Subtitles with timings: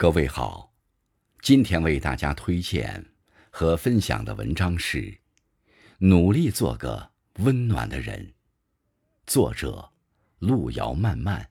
[0.00, 0.72] 各位好，
[1.42, 3.04] 今天为大家推荐
[3.50, 4.98] 和分享的文章是
[5.98, 8.28] 《努力做个温暖的人》，
[9.26, 9.92] 作者
[10.38, 11.50] 路遥漫漫，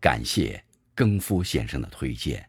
[0.00, 2.48] 感谢更夫先生的推荐。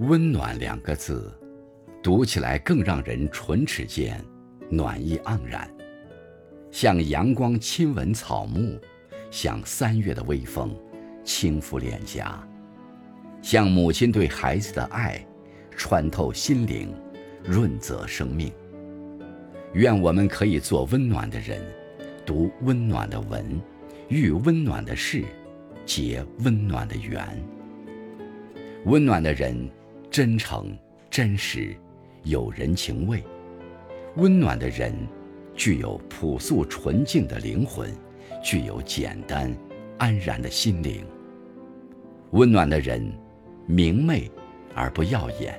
[0.00, 1.30] 温暖两个字，
[2.02, 4.18] 读起来更让人唇齿间
[4.70, 5.70] 暖意盎然，
[6.70, 8.80] 像阳光亲吻草木，
[9.30, 10.74] 像三月的微风
[11.22, 12.42] 轻拂脸颊，
[13.42, 15.22] 像母亲对孩子的爱
[15.76, 16.94] 穿透心灵，
[17.44, 18.50] 润泽生命。
[19.74, 21.62] 愿我们可以做温暖的人，
[22.24, 23.60] 读温暖的文，
[24.08, 25.22] 遇温暖的事，
[25.84, 27.22] 结温暖的缘。
[28.86, 29.70] 温暖的人。
[30.10, 30.76] 真诚、
[31.08, 31.72] 真实，
[32.24, 33.20] 有人情味；
[34.16, 34.92] 温暖的人，
[35.54, 37.88] 具有朴素纯净的灵魂，
[38.42, 39.54] 具有简单、
[39.98, 41.06] 安然的心灵。
[42.32, 43.08] 温暖的人，
[43.66, 44.28] 明媚
[44.74, 45.54] 而不耀眼，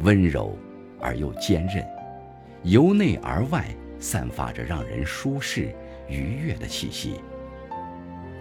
[0.00, 0.54] 温柔
[1.00, 1.82] 而又坚韧，
[2.64, 3.64] 由内而外
[3.98, 5.74] 散发着让人舒适、
[6.06, 7.14] 愉悦的气息。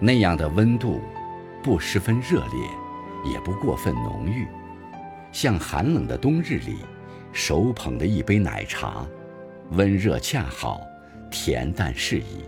[0.02, 1.00] 那样的温度，
[1.64, 4.46] 不十分热烈，也不过分浓郁。
[5.36, 6.78] 像寒冷的冬日里，
[7.34, 9.06] 手捧的一杯奶茶，
[9.72, 10.80] 温热恰好，
[11.30, 12.46] 恬淡适宜。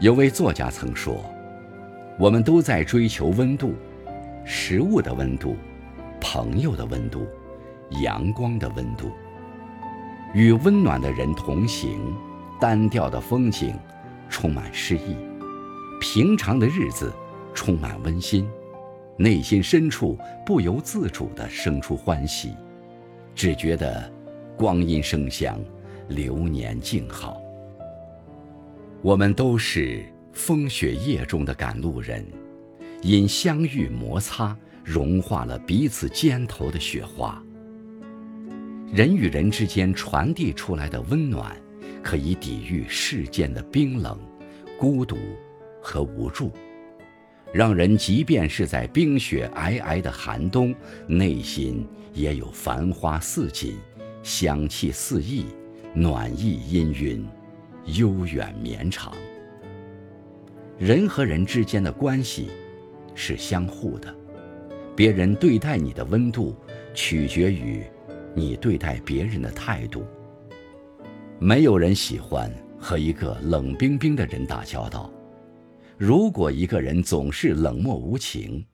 [0.00, 1.22] 有位作家曾说
[2.18, 3.74] ：“我们都在追求温度，
[4.42, 5.54] 食物的温度，
[6.18, 7.26] 朋友的温度，
[8.02, 9.12] 阳光的温度。
[10.32, 12.16] 与温暖的人同行，
[12.58, 13.78] 单调的风景
[14.30, 15.14] 充满诗意，
[16.00, 17.12] 平常的日子
[17.52, 18.48] 充满温馨。”
[19.20, 20.16] 内心深处
[20.46, 22.52] 不由自主地生出欢喜，
[23.34, 24.08] 只觉得
[24.56, 25.58] 光阴生香，
[26.06, 27.42] 流年静好。
[29.02, 32.24] 我们都是风雪夜中的赶路人，
[33.02, 37.42] 因相遇摩擦，融化了彼此肩头的雪花。
[38.92, 41.56] 人与人之间传递出来的温暖，
[42.04, 44.16] 可以抵御世间的冰冷、
[44.78, 45.18] 孤独
[45.82, 46.52] 和无助。
[47.52, 50.74] 让人即便是在冰雪皑皑的寒冬，
[51.06, 53.76] 内心也有繁花似锦，
[54.22, 55.46] 香气四溢，
[55.94, 57.24] 暖意氤氲，
[57.98, 59.14] 悠远绵长。
[60.78, 62.50] 人和人之间的关系
[63.14, 64.14] 是相互的，
[64.94, 66.54] 别人对待你的温度，
[66.94, 67.82] 取决于
[68.34, 70.04] 你对待别人的态度。
[71.38, 75.10] 没有人喜欢和一个冷冰冰的人打交道。
[75.98, 78.64] 如果一个人总是冷漠无情，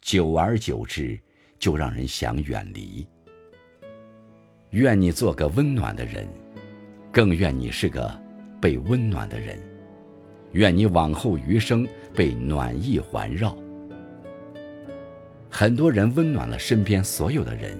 [0.00, 1.20] 久而久之，
[1.58, 3.06] 就让人想远离。
[4.70, 6.26] 愿你做个温暖的人，
[7.12, 8.10] 更愿你是个
[8.62, 9.60] 被温暖的人。
[10.52, 13.54] 愿你往后余生被暖意环绕。
[15.50, 17.78] 很多人温暖了身边所有的人，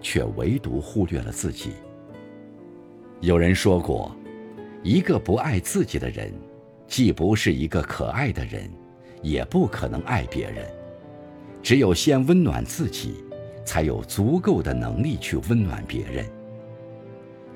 [0.00, 1.72] 却唯独忽略了自己。
[3.20, 4.16] 有人说过，
[4.82, 6.32] 一个不爱自己的人。
[6.92, 8.70] 既不是一个可爱的人，
[9.22, 10.70] 也不可能爱别人。
[11.62, 13.24] 只有先温暖自己，
[13.64, 16.26] 才有足够的能力去温暖别人。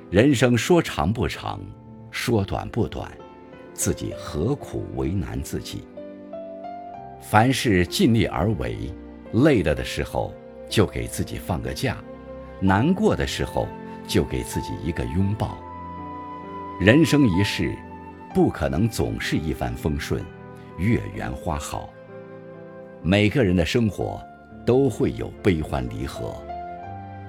[0.08, 1.60] 人生说长不长，
[2.10, 3.12] 说短不短，
[3.74, 5.86] 自己何苦为难自己？
[7.20, 8.90] 凡事尽力而为，
[9.32, 10.32] 累了的时候
[10.66, 11.98] 就给自己放个假，
[12.58, 13.68] 难过的时候
[14.08, 15.58] 就给自己一个拥抱。
[16.80, 17.76] 人生一世。
[18.36, 20.22] 不可能总是一帆风顺，
[20.76, 21.88] 月圆花好。
[23.02, 24.22] 每个人的生活
[24.66, 26.34] 都会有悲欢离合，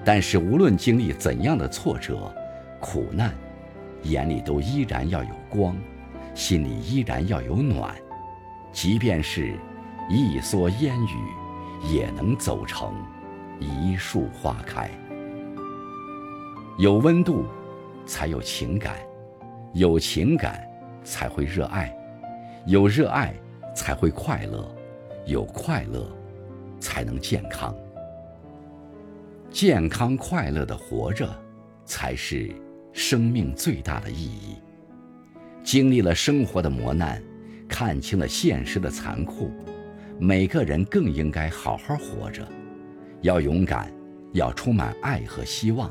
[0.04, 2.30] 但是无论经历怎样的挫折、
[2.78, 3.32] 苦难，
[4.02, 5.74] 眼里都依然要有光，
[6.34, 7.94] 心里依然要有暖。
[8.70, 9.54] 即便是
[10.10, 12.92] 一蓑烟雨，也能走成
[13.58, 14.90] 一树花开。
[16.76, 17.46] 有温度，
[18.04, 18.92] 才有情感；
[19.72, 20.67] 有情感。
[21.08, 21.96] 才会热爱，
[22.66, 23.34] 有热爱
[23.74, 24.68] 才会快乐，
[25.24, 26.06] 有快乐
[26.78, 27.74] 才能健康。
[29.50, 31.26] 健康快乐的活着，
[31.86, 32.50] 才是
[32.92, 34.56] 生命最大的意义。
[35.64, 37.22] 经历了生活的磨难，
[37.66, 39.50] 看清了现实的残酷，
[40.18, 42.46] 每个人更应该好好活着，
[43.22, 43.90] 要勇敢，
[44.34, 45.90] 要充满爱和希望。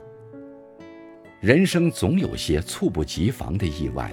[1.42, 4.12] 人生总有些猝不及防的意外。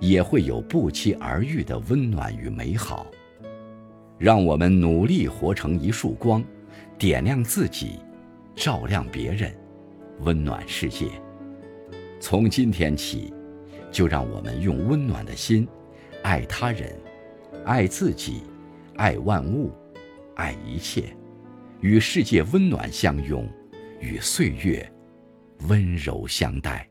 [0.00, 3.06] 也会有不期而遇的温暖与美好，
[4.18, 6.44] 让我们努力活成一束光，
[6.98, 7.98] 点亮自己，
[8.54, 9.54] 照亮别人，
[10.20, 11.06] 温暖世界。
[12.20, 13.32] 从今天起，
[13.90, 15.66] 就让我们用温暖的心，
[16.22, 16.94] 爱他人，
[17.64, 18.42] 爱自己，
[18.96, 19.70] 爱万物，
[20.34, 21.04] 爱一切，
[21.80, 23.48] 与世界温暖相拥，
[24.00, 24.86] 与岁月
[25.68, 26.88] 温柔相待。